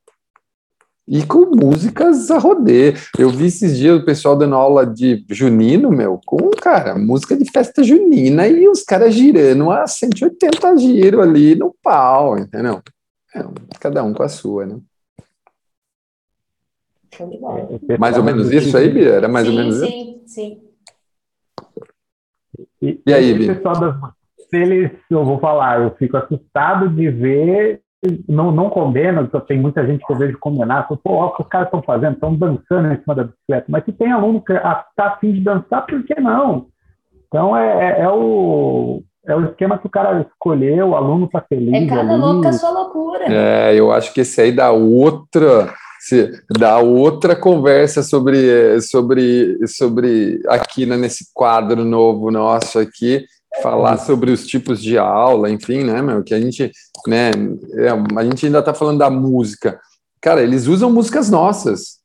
[1.07, 3.01] E com músicas a roder.
[3.19, 7.49] Eu vi esses dias o pessoal dando aula de junino, meu, com, cara, música de
[7.51, 12.83] festa junina e os caras girando a 180 giro ali no pau, entendeu?
[13.35, 13.45] É,
[13.81, 14.79] cada um com a sua, né?
[17.89, 19.11] É, mais ou menos isso aí, Bia?
[19.11, 19.93] Era mais sim, ou menos sim, isso?
[19.93, 20.63] Sim, sim.
[22.81, 23.55] E, e aí, Bia?
[23.55, 24.01] pessoal das
[24.53, 27.81] eles, eu vou falar, eu fico assustado de ver,
[28.29, 31.49] não, não condeno, tem muita gente que eu vejo condenar, pô, olha o que os
[31.49, 35.07] caras estão fazendo, estão dançando em cima da bicicleta, mas se tem aluno que está
[35.07, 36.67] afim de dançar, por que não?
[37.29, 41.41] Então é, é, é o, é o esquema que o cara escolheu, o aluno está
[41.41, 41.73] feliz.
[41.73, 42.21] É cada ali.
[42.21, 43.25] louco a sua loucura.
[43.33, 45.73] É, eu acho que esse aí dá outra,
[46.59, 53.25] dá outra conversa sobre, sobre, sobre aqui né, nesse quadro novo nosso aqui,
[53.61, 56.71] falar sobre os tipos de aula, enfim, né, meu, que a gente,
[57.07, 57.31] né,
[57.75, 59.79] é, a gente ainda está falando da música.
[60.21, 62.01] Cara, eles usam músicas nossas,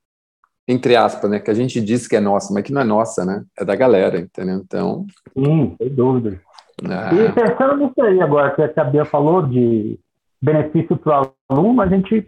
[0.67, 3.23] entre aspas, né, que a gente diz que é nossa, mas que não é nossa,
[3.23, 4.57] né, é da galera, entendeu?
[4.57, 5.05] Então...
[5.33, 6.41] Sim, sem dúvida.
[6.83, 7.11] Ah.
[7.13, 9.99] E pensando nisso aí agora, que a Bia falou de
[10.41, 12.27] benefício para o aluno, a gente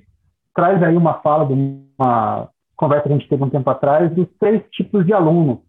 [0.55, 4.27] traz aí uma fala de uma conversa que a gente teve um tempo atrás dos
[4.39, 5.61] três tipos de aluno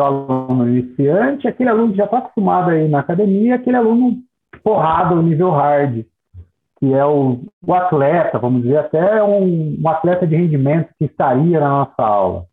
[0.00, 4.18] o aluno iniciante, aquele aluno que já está acostumado aí na academia, aquele aluno
[4.62, 6.04] porrado, nível hard,
[6.78, 11.58] que é o, o atleta, vamos dizer, até um, um, atleta de rendimento que estaria
[11.58, 12.44] na nossa aula.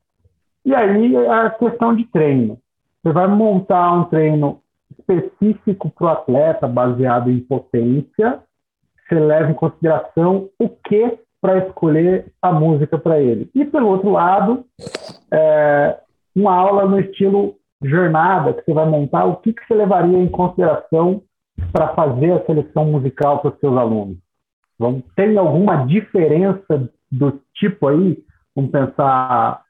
[0.65, 2.57] E aí a questão de treino.
[3.03, 4.59] Você vai montar um treino
[4.97, 8.39] específico para o atleta, baseado em potência,
[9.07, 13.51] você leva em consideração o que para escolher a música para ele.
[13.53, 14.65] E pelo outro lado,
[15.31, 15.99] é,
[16.35, 20.27] uma aula no estilo jornada que você vai montar, o que, que você levaria em
[20.27, 21.21] consideração
[21.71, 24.17] para fazer a seleção musical para os seus alunos?
[24.77, 28.17] Vamos, tem alguma diferença do tipo aí?
[28.55, 29.61] Vamos pensar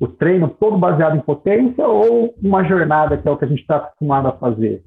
[0.00, 3.60] o treino todo baseado em potência ou uma jornada que é o que a gente
[3.60, 4.82] está acostumado a fazer?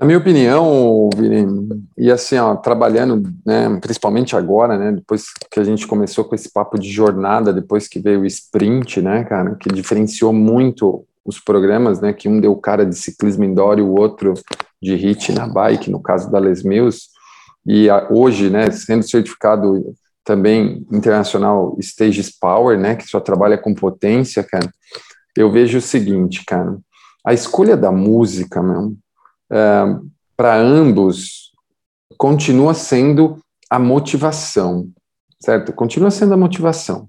[0.00, 1.46] Na minha opinião, Vini,
[1.98, 6.50] e assim, ó, trabalhando, né, principalmente agora, né, depois que a gente começou com esse
[6.50, 12.00] papo de jornada, depois que veio o sprint, né, cara, que diferenciou muito os programas,
[12.00, 14.32] né, que um deu cara de ciclismo indoor e o outro
[14.80, 17.08] de hit na bike, no caso da Les Mills,
[17.66, 23.74] e a, hoje, né, sendo certificado também internacional Stages Power, né, que só trabalha com
[23.74, 24.72] potência, cara,
[25.36, 26.78] eu vejo o seguinte, cara,
[27.22, 28.94] a escolha da música, meu,
[30.36, 31.50] para ambos
[32.16, 34.88] continua sendo a motivação,
[35.40, 35.72] certo?
[35.72, 37.08] Continua sendo a motivação.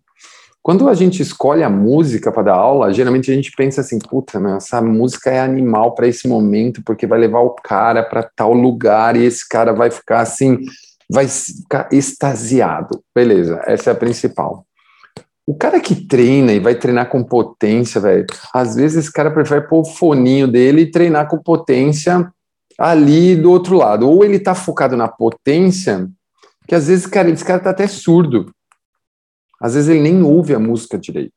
[0.64, 4.40] Quando a gente escolhe a música para dar aula, geralmente a gente pensa assim: puta,
[4.40, 8.54] meu, essa música é animal para esse momento, porque vai levar o cara para tal
[8.54, 10.60] lugar e esse cara vai ficar assim,
[11.10, 13.04] vai ficar extasiado.
[13.14, 14.66] Beleza, essa é a principal.
[15.52, 19.68] O cara que treina e vai treinar com potência, velho, às vezes esse cara prefere
[19.68, 22.32] pôr o foninho dele e treinar com potência
[22.78, 24.10] ali do outro lado.
[24.10, 26.10] Ou ele tá focado na potência,
[26.66, 28.50] que às vezes, cara, esse cara tá até surdo.
[29.60, 31.34] Às vezes ele nem ouve a música direito.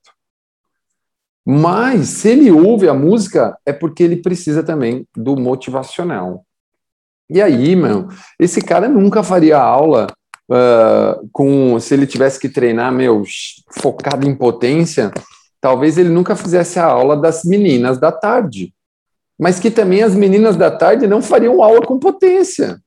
[1.44, 6.46] Mas se ele ouve a música, é porque ele precisa também do motivacional.
[7.28, 8.06] E aí, meu,
[8.38, 10.06] esse cara nunca faria aula
[10.50, 13.22] uh, com se ele tivesse que treinar, meu,
[13.70, 15.12] focado em potência,
[15.60, 18.74] talvez ele nunca fizesse a aula das meninas da tarde.
[19.38, 22.80] Mas que também as meninas da tarde não fariam aula com potência.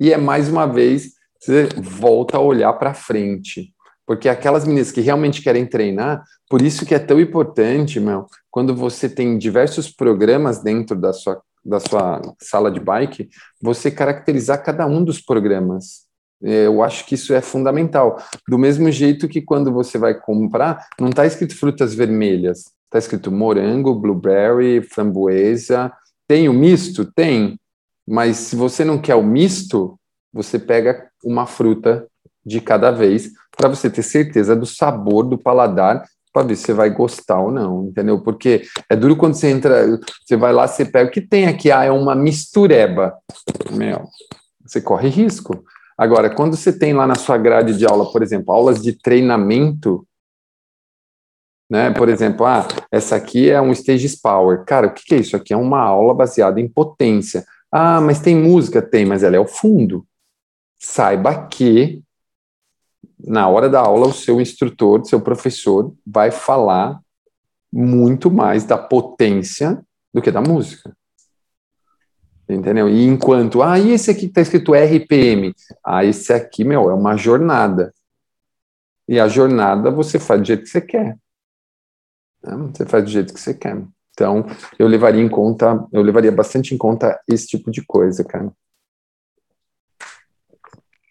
[0.00, 3.72] E é mais uma vez, você volta a olhar para frente.
[4.06, 8.74] Porque aquelas meninas que realmente querem treinar, por isso que é tão importante, meu, quando
[8.74, 13.28] você tem diversos programas dentro da sua, da sua sala de bike,
[13.62, 16.03] você caracterizar cada um dos programas
[16.44, 18.22] eu acho que isso é fundamental.
[18.46, 23.32] Do mesmo jeito que quando você vai comprar, não está escrito frutas vermelhas, está escrito
[23.32, 25.90] morango, blueberry, framboesa.
[26.28, 27.04] Tem o misto?
[27.04, 27.58] Tem.
[28.06, 29.98] Mas se você não quer o misto,
[30.32, 32.06] você pega uma fruta
[32.44, 36.72] de cada vez para você ter certeza do sabor do paladar para ver se você
[36.74, 38.20] vai gostar ou não, entendeu?
[38.20, 41.70] Porque é duro quando você entra, você vai lá, você pega o que tem aqui,
[41.70, 43.16] ah, é uma mistureba.
[43.70, 44.04] Meu,
[44.66, 45.64] você corre risco.
[45.96, 50.06] Agora, quando você tem lá na sua grade de aula, por exemplo, aulas de treinamento,
[51.70, 51.90] né?
[51.90, 54.64] Por exemplo, ah, essa aqui é um Stages Power.
[54.64, 55.52] Cara, o que é isso aqui?
[55.52, 57.44] É uma aula baseada em potência.
[57.70, 58.82] Ah, mas tem música?
[58.82, 60.06] Tem, mas ela é o fundo.
[60.78, 62.02] Saiba que
[63.26, 67.00] na hora da aula, o seu instrutor, seu professor, vai falar
[67.72, 70.94] muito mais da potência do que da música.
[72.48, 72.88] Entendeu?
[72.88, 75.54] E enquanto, ah, e esse aqui que está escrito RPM?
[75.84, 77.92] Ah, esse aqui, meu, é uma jornada.
[79.08, 81.16] E a jornada você faz do jeito que você quer.
[82.42, 82.70] Né?
[82.74, 83.82] Você faz do jeito que você quer.
[84.10, 84.44] Então,
[84.78, 88.52] eu levaria em conta, eu levaria bastante em conta esse tipo de coisa, cara.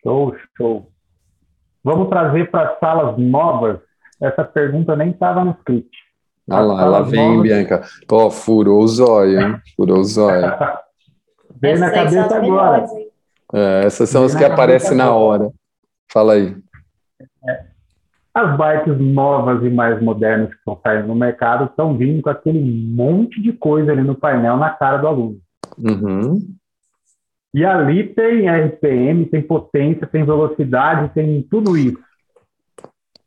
[0.04, 0.92] Show, show.
[1.84, 3.80] Vamos trazer para salas novas.
[4.22, 5.98] Essa pergunta nem estava no script.
[6.50, 7.42] Ah lá, lá vem, novas...
[7.44, 7.84] Bianca.
[8.10, 9.62] Ó, oh, furou o zóio, hein?
[9.76, 10.46] Furou o zóio.
[11.62, 12.86] Vem na cabeça agora.
[13.54, 15.52] É, essas são as que aparecem na hora.
[16.12, 16.56] Fala aí.
[17.48, 17.66] É.
[18.34, 22.60] As bikes novas e mais modernas que estão saindo no mercado estão vindo com aquele
[22.60, 25.38] monte de coisa ali no painel na cara do aluno.
[25.78, 26.40] Uhum.
[27.54, 32.00] E ali tem RPM, tem potência, tem velocidade, tem tudo isso.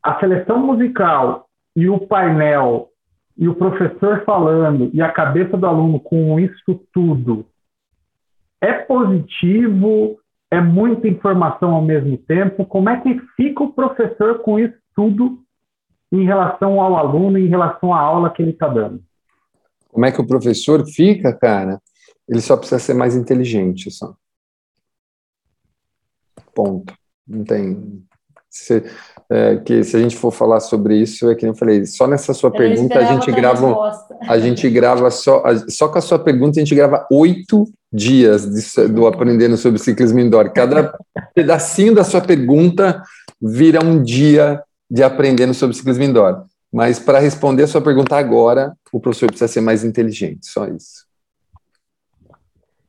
[0.03, 2.89] A seleção musical e o painel
[3.37, 7.45] e o professor falando e a cabeça do aluno com isso tudo
[8.61, 10.19] é positivo,
[10.51, 12.65] é muita informação ao mesmo tempo.
[12.65, 15.43] Como é que fica o professor com isso tudo
[16.11, 19.03] em relação ao aluno, em relação à aula que ele está dando?
[19.89, 21.81] Como é que o professor fica, cara?
[22.27, 24.15] Ele só precisa ser mais inteligente, só.
[26.53, 26.93] Ponto.
[27.27, 28.03] Não tem.
[29.29, 32.33] É, que se a gente for falar sobre isso, é que eu falei, só nessa
[32.33, 33.91] sua eu pergunta a gente grava.
[34.21, 38.87] A gente grava só, só com a sua pergunta, a gente grava oito dias de,
[38.87, 40.51] do aprendendo sobre ciclismo indoor.
[40.51, 40.97] Cada
[41.35, 43.03] pedacinho da sua pergunta
[43.41, 46.45] vira um dia de aprendendo sobre ciclismo indoor.
[46.71, 51.05] Mas para responder a sua pergunta agora, o professor precisa ser mais inteligente, só isso.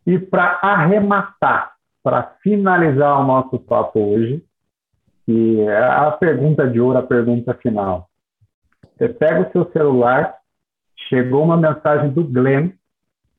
[0.07, 1.73] E para arrematar,
[2.03, 4.43] para finalizar o nosso papo hoje,
[5.29, 8.09] que é a pergunta de ouro, a pergunta final.
[8.97, 10.35] Você pega o seu celular,
[11.07, 12.71] chegou uma mensagem do Glenn,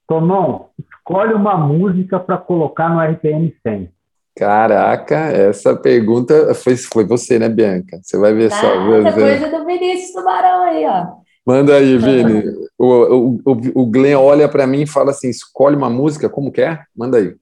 [0.08, 3.90] Tomão, escolhe uma música para colocar no RPM 100.
[4.38, 8.00] Caraca, essa pergunta foi, foi você, né, Bianca?
[8.04, 8.68] Você vai ver ah, só.
[8.68, 11.08] Essa coisa do Vinícius Tubarão aí, ó.
[11.44, 12.44] Manda aí, Vini.
[12.78, 16.52] o, o, o, o Glenn olha para mim e fala assim: escolhe uma música, como
[16.52, 16.72] quer?
[16.72, 16.80] É?
[16.96, 17.34] Manda aí.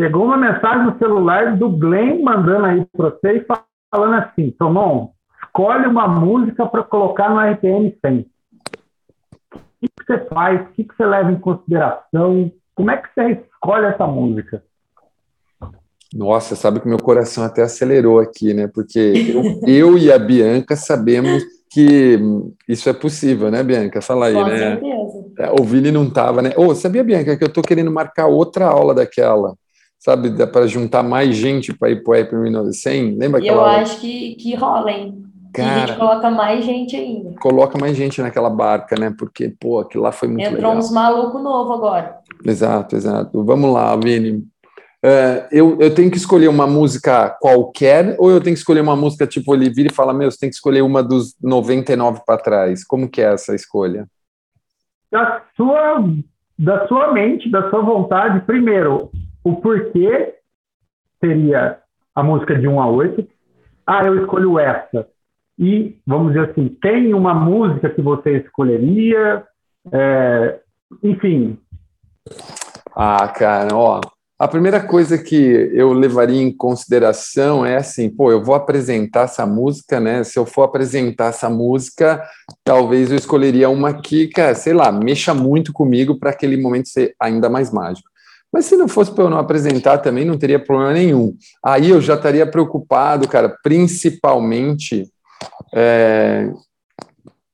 [0.00, 3.46] Chegou uma mensagem no celular do Glenn mandando aí para você e
[3.90, 5.10] falando assim: Tomão,
[5.44, 8.26] escolhe uma música para colocar no RPM 100.
[9.54, 10.62] O que, que você faz?
[10.62, 12.50] O que, que você leva em consideração?
[12.74, 14.64] Como é que você escolhe essa música?
[16.14, 18.70] Nossa, sabe que meu coração até acelerou aqui, né?
[18.72, 18.98] Porque
[19.34, 22.18] eu, eu e a Bianca sabemos que
[22.66, 24.00] isso é possível, né, Bianca?
[24.00, 24.58] Fala aí, Com né?
[24.58, 25.24] Certeza.
[25.40, 26.52] É, o Vini não estava, né?
[26.56, 29.54] Ô, oh, sabia, Bianca, que eu estou querendo marcar outra aula daquela?
[30.00, 33.18] Sabe, para juntar mais gente para ir para o App 100?
[33.18, 35.22] Lembra que eu acho que, que rola, hein?
[35.52, 37.34] Cara, a gente coloca mais gente ainda.
[37.38, 39.12] Coloca mais gente naquela barca, né?
[39.18, 40.72] Porque, pô, aquilo lá foi muito Entrou legal.
[40.72, 42.18] Entrou uns malucos novos agora.
[42.46, 43.44] Exato, exato.
[43.44, 44.38] Vamos lá, Vini.
[45.02, 48.94] Uh, eu, eu tenho que escolher uma música qualquer ou eu tenho que escolher uma
[48.94, 52.40] música tipo ele vira e fala, meu, você tem que escolher uma dos 99 para
[52.40, 52.84] trás?
[52.84, 54.06] Como que é essa escolha?
[55.10, 56.04] Da sua,
[56.58, 59.10] da sua mente, da sua vontade, primeiro,
[59.44, 60.34] o porquê
[61.20, 61.78] seria
[62.14, 63.26] a música de 1 a 8.
[63.86, 65.08] Ah, eu escolho essa.
[65.58, 69.44] E, vamos dizer assim, tem uma música que você escolheria?
[69.92, 70.60] É,
[71.02, 71.58] enfim.
[72.94, 74.00] Ah, cara, ó,
[74.40, 75.34] a primeira coisa que
[75.74, 80.24] eu levaria em consideração é assim, pô, eu vou apresentar essa música, né?
[80.24, 82.22] Se eu for apresentar essa música,
[82.64, 87.14] talvez eu escolheria uma que, cara, sei lá, mexa muito comigo para aquele momento ser
[87.20, 88.09] ainda mais mágico.
[88.52, 91.36] Mas se não fosse para eu não apresentar também, não teria problema nenhum.
[91.64, 95.08] Aí eu já estaria preocupado, cara, principalmente
[95.72, 96.50] é,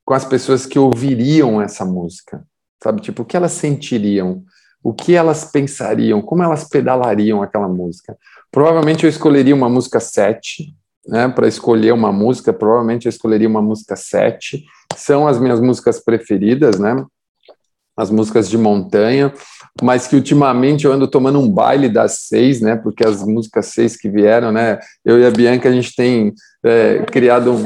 [0.03, 2.43] com as pessoas que ouviriam essa música,
[2.81, 3.01] sabe?
[3.01, 4.43] Tipo, o que elas sentiriam?
[4.87, 8.17] o que elas pensariam, como elas pedalariam aquela música.
[8.49, 10.73] Provavelmente eu escolheria uma música 7,
[11.05, 11.27] né?
[11.27, 14.63] Para escolher uma música, provavelmente eu escolheria uma música 7.
[14.95, 17.05] São as minhas músicas preferidas, né?
[17.97, 19.33] As músicas de montanha,
[19.81, 22.75] mas que ultimamente eu ando tomando um baile das seis, né?
[22.75, 24.79] Porque as músicas seis que vieram, né?
[25.03, 26.33] Eu e a Bianca, a gente tem
[26.63, 27.63] é, criado um,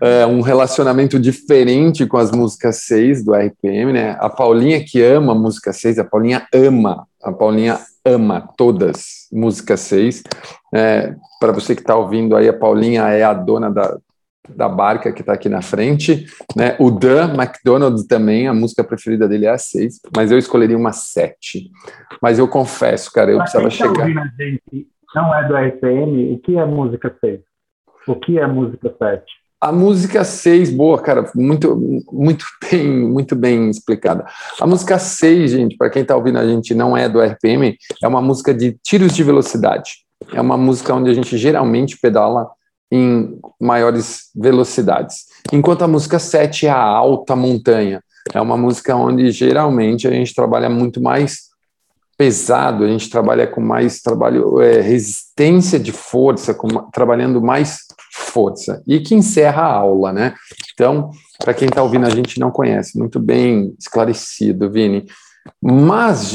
[0.00, 4.16] é, um relacionamento diferente com as músicas seis do RPM, né?
[4.20, 9.80] A Paulinha que ama a música seis, a Paulinha ama, a Paulinha ama todas músicas
[9.80, 10.22] seis.
[10.74, 13.98] É, Para você que está ouvindo aí, a Paulinha é a dona da,
[14.54, 16.26] da barca que está aqui na frente,
[16.56, 16.76] né?
[16.78, 20.92] O Dan McDonald também, a música preferida dele é a 6, mas eu escolheria uma
[20.92, 21.70] 7.
[22.20, 24.24] Mas eu confesso, cara, eu pra precisava quem tá chegar.
[24.24, 27.40] a gente não é do RPM, o que é música 6?
[28.06, 29.24] O que é música 7?
[29.60, 31.76] A música 6, boa, cara, muito,
[32.10, 34.24] muito bem, muito bem explicada.
[34.58, 38.08] A música 6, gente, para quem está ouvindo a gente não é do RPM, é
[38.08, 39.98] uma música de tiros de velocidade.
[40.32, 42.48] É uma música onde a gente geralmente pedala
[42.90, 45.26] em maiores velocidades.
[45.52, 48.02] Enquanto a música 7 é a alta montanha.
[48.34, 51.50] É uma música onde geralmente a gente trabalha muito mais
[52.18, 57.78] pesado, a gente trabalha com mais trabalho, é, resistência de força, com, trabalhando mais
[58.12, 60.34] força, e que encerra a aula, né?
[60.74, 65.06] Então, para quem está ouvindo a gente não conhece, muito bem esclarecido, Vini.
[65.62, 66.34] Mas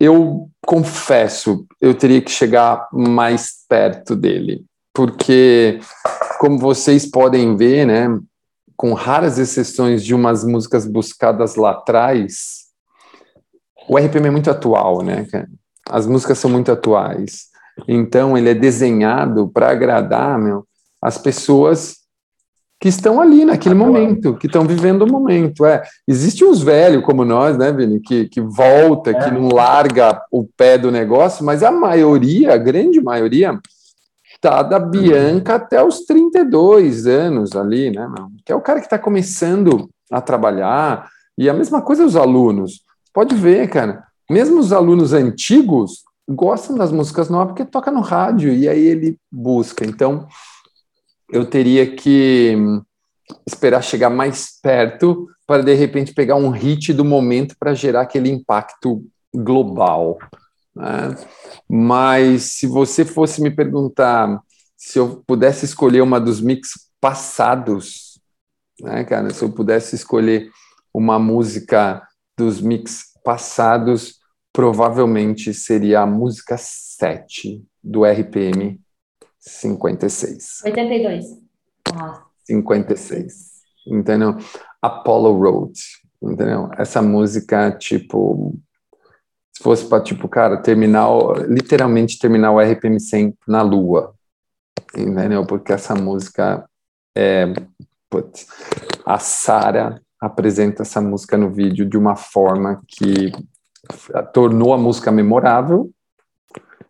[0.00, 4.64] eu confesso, eu teria que chegar mais perto dele
[4.94, 5.80] porque,
[6.38, 8.08] como vocês podem ver, né,
[8.76, 12.62] com raras exceções de umas músicas buscadas lá atrás,
[13.88, 15.26] o RPM é muito atual, né?
[15.88, 17.46] As músicas são muito atuais.
[17.88, 20.66] Então, ele é desenhado para agradar meu,
[21.00, 22.02] as pessoas
[22.80, 25.64] que estão ali naquele momento, que estão vivendo o momento.
[25.64, 29.14] É, existe uns velhos como nós, né, Vini, que, que volta, é.
[29.14, 33.56] que não larga o pé do negócio, mas a maioria, a grande maioria,
[34.42, 38.12] tá da Bianca até os 32 anos ali, né?
[38.44, 41.08] Que é o cara que está começando a trabalhar.
[41.38, 42.82] E a mesma coisa os alunos.
[43.14, 44.04] Pode ver, cara.
[44.28, 49.16] Mesmo os alunos antigos gostam das músicas novas porque toca no rádio e aí ele
[49.30, 49.84] busca.
[49.84, 50.26] Então,
[51.30, 52.56] eu teria que
[53.46, 58.28] esperar chegar mais perto para de repente pegar um hit do momento para gerar aquele
[58.28, 60.18] impacto global.
[60.74, 61.16] Né?
[61.68, 64.42] Mas se você fosse me perguntar
[64.76, 68.20] se eu pudesse escolher uma dos mix passados,
[68.80, 70.50] né, cara, se eu pudesse escolher
[70.92, 72.02] uma música
[72.36, 74.18] dos mix passados,
[74.52, 78.80] provavelmente seria a música 7 do RPM
[79.38, 80.62] 56.
[80.64, 81.26] 82.
[81.94, 82.24] Ah.
[82.44, 83.52] 56.
[83.86, 84.36] Entendeu?
[84.80, 85.78] Apollo Road.
[86.20, 86.68] Entendeu?
[86.76, 88.58] Essa música, tipo,
[89.52, 91.08] se fosse para, tipo, cara, terminar,
[91.48, 94.14] literalmente terminar o RPM 100 na lua,
[94.96, 95.44] entendeu?
[95.46, 96.64] Porque essa música
[97.16, 97.52] é.
[98.08, 98.46] Putz,
[99.06, 103.32] a Sara apresenta essa música no vídeo de uma forma que
[104.32, 105.90] tornou a música memorável.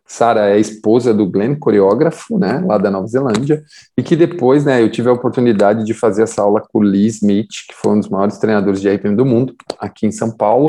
[0.05, 3.63] Sara é esposa do Glenn, coreógrafo, né, lá da Nova Zelândia,
[3.97, 7.07] e que depois, né, eu tive a oportunidade de fazer essa aula com o Lee
[7.07, 10.67] Smith, que foi um dos maiores treinadores de RPM do mundo, aqui em São Paulo,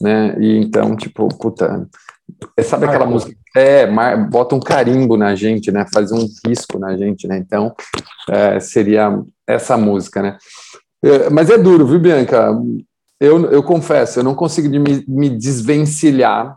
[0.00, 0.36] né?
[0.40, 1.88] E então, tipo, puta,
[2.56, 3.34] é, sabe aquela música?
[3.56, 3.86] É,
[4.28, 5.86] bota um carimbo na gente, né?
[5.92, 7.38] Faz um risco na gente, né?
[7.38, 7.74] Então,
[8.28, 10.38] é, seria essa música, né?
[11.02, 12.50] É, mas é duro, viu, Bianca?
[13.20, 16.56] Eu, eu confesso, eu não consigo me, me desvencilhar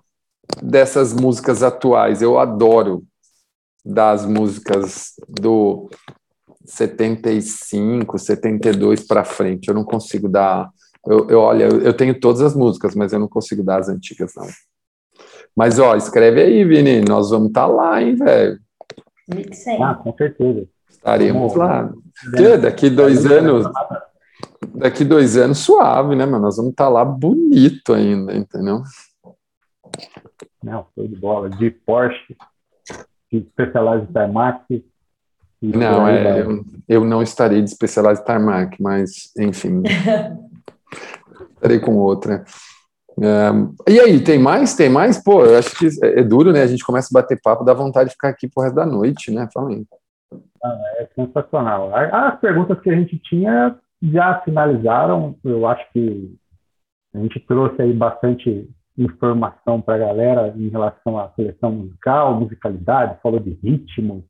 [0.61, 2.21] dessas músicas atuais.
[2.21, 3.03] Eu adoro
[3.85, 5.89] das músicas do
[6.65, 9.67] 75, 72 para frente.
[9.67, 10.69] Eu não consigo dar
[11.09, 14.33] eu, eu, olha, eu tenho todas as músicas, mas eu não consigo dar as antigas,
[14.35, 14.47] não.
[15.55, 18.59] Mas, ó, escreve aí, Vini, nós vamos estar tá lá, hein, velho?
[19.81, 20.67] Ah, com certeza.
[20.89, 21.91] Estaremos lá.
[22.35, 23.65] Que, daqui dois anos,
[24.75, 26.43] daqui dois anos, suave, né, mano?
[26.43, 28.83] Nós vamos estar tá lá bonito ainda, entendeu?
[30.63, 31.49] Não, foi de bola.
[31.49, 32.35] De Porsche,
[33.31, 34.85] de Specialized Tarmac.
[35.61, 39.81] Não, é, eu, eu, não estarei de Specialized Tarmac, mas, enfim.
[41.55, 42.43] Estarei com outra.
[43.19, 44.75] É, e aí, tem mais?
[44.75, 45.21] Tem mais?
[45.23, 46.61] Pô, eu acho que é, é, duro, né?
[46.61, 49.31] A gente começa a bater papo, dá vontade de ficar aqui pro resto da noite,
[49.31, 49.47] né?
[49.53, 49.85] Fala aí.
[50.63, 51.95] Ah, é sensacional.
[51.95, 55.35] As perguntas que a gente tinha já finalizaram.
[55.43, 56.35] Eu acho que
[57.13, 63.19] a gente trouxe aí bastante informação para a galera em relação à seleção musical, musicalidade,
[63.21, 64.25] falou de ritmo,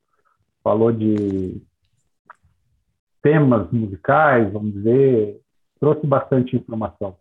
[0.63, 1.61] falou de
[3.21, 5.39] temas musicais, vamos dizer,
[5.79, 7.15] trouxe bastante informação.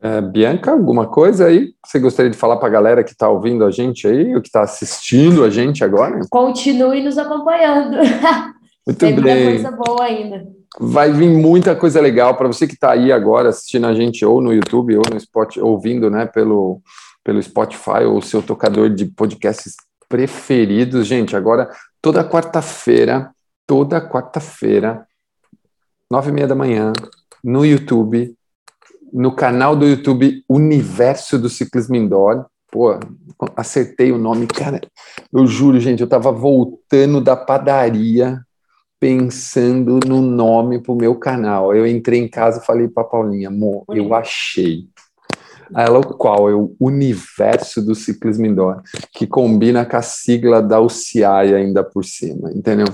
[0.00, 3.28] É, Bianca, alguma coisa aí que você gostaria de falar para a galera que está
[3.28, 6.20] ouvindo a gente aí, ou que está assistindo a gente agora?
[6.30, 7.96] Continue nos acompanhando.
[8.86, 9.44] Muito Tem muita bem.
[9.46, 10.46] coisa boa ainda.
[10.78, 14.42] Vai vir muita coisa legal para você que está aí agora assistindo a gente ou
[14.42, 16.82] no YouTube ou no Spotify, ouvindo, né, pelo,
[17.22, 19.74] pelo Spotify ou seu tocador de podcasts
[20.06, 21.06] preferidos.
[21.06, 21.70] Gente, agora
[22.02, 23.30] toda quarta-feira,
[23.66, 25.06] toda quarta-feira,
[26.10, 26.92] nove e meia da manhã,
[27.44, 28.34] no YouTube,
[29.12, 32.46] no canal do YouTube Universo do Ciclismo Indoor.
[32.72, 32.98] Pô,
[33.54, 34.80] acertei o nome, cara.
[35.30, 38.40] Eu juro, gente, eu estava voltando da padaria
[38.98, 41.74] pensando no nome para o meu canal.
[41.74, 44.88] Eu entrei em casa e falei para Paulinha, amor, eu achei.
[45.76, 46.48] Ela, o qual?
[46.48, 48.80] É o Universo do Ciclismo Indoor,
[49.12, 52.86] que combina com a sigla da UCI ainda por cima, entendeu?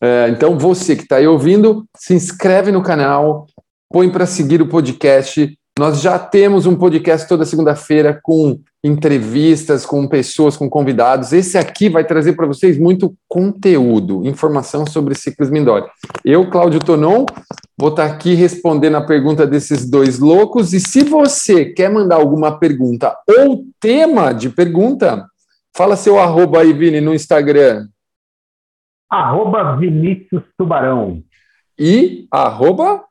[0.00, 3.46] É, então, você que está aí ouvindo, se inscreve no canal,
[3.90, 5.56] põe para seguir o podcast.
[5.78, 11.32] Nós já temos um podcast toda segunda-feira com entrevistas, com pessoas, com convidados.
[11.32, 15.88] Esse aqui vai trazer para vocês muito conteúdo, informação sobre ciclismo indoor.
[16.24, 17.24] Eu, Cláudio Tonon,
[17.78, 20.72] vou estar aqui respondendo a pergunta desses dois loucos.
[20.72, 25.26] E se você quer mandar alguma pergunta ou tema de pergunta,
[25.76, 27.86] fala seu arroba aí, Vini, no Instagram.
[29.08, 31.22] Arroba Vinícius Tubarão.
[31.78, 33.07] E arroba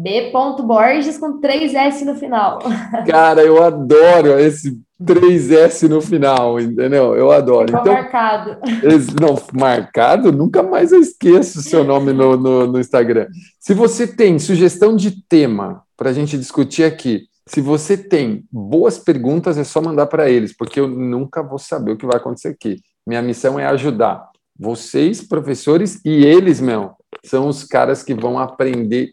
[0.00, 2.60] B.Borges com 3S no final.
[3.06, 7.16] Cara, eu adoro esse 3S no final, entendeu?
[7.16, 7.66] Eu adoro.
[7.66, 8.56] Ficou então, marcado.
[8.84, 10.30] Esse, não, marcado?
[10.30, 13.26] Nunca mais eu esqueço o seu nome no, no, no Instagram.
[13.58, 18.98] Se você tem sugestão de tema para a gente discutir aqui, se você tem boas
[18.98, 22.48] perguntas, é só mandar para eles, porque eu nunca vou saber o que vai acontecer
[22.48, 22.76] aqui.
[23.04, 26.92] Minha missão é ajudar vocês, professores, e eles, meu,
[27.24, 29.12] são os caras que vão aprender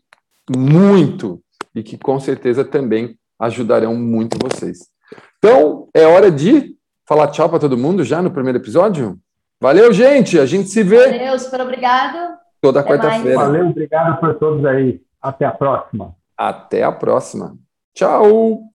[0.56, 1.42] muito
[1.74, 4.90] e que com certeza também ajudarão muito vocês.
[5.38, 6.76] Então, é hora de
[7.06, 9.20] falar tchau para todo mundo já no primeiro episódio?
[9.62, 10.40] Valeu, gente!
[10.40, 11.18] A gente se vê.
[11.18, 12.38] Valeu, super obrigado.
[12.62, 13.38] Toda quarta-feira.
[13.38, 15.02] Valeu, obrigado por todos aí.
[15.22, 16.16] Até a próxima.
[16.38, 17.58] Até a próxima.
[17.94, 18.75] Tchau!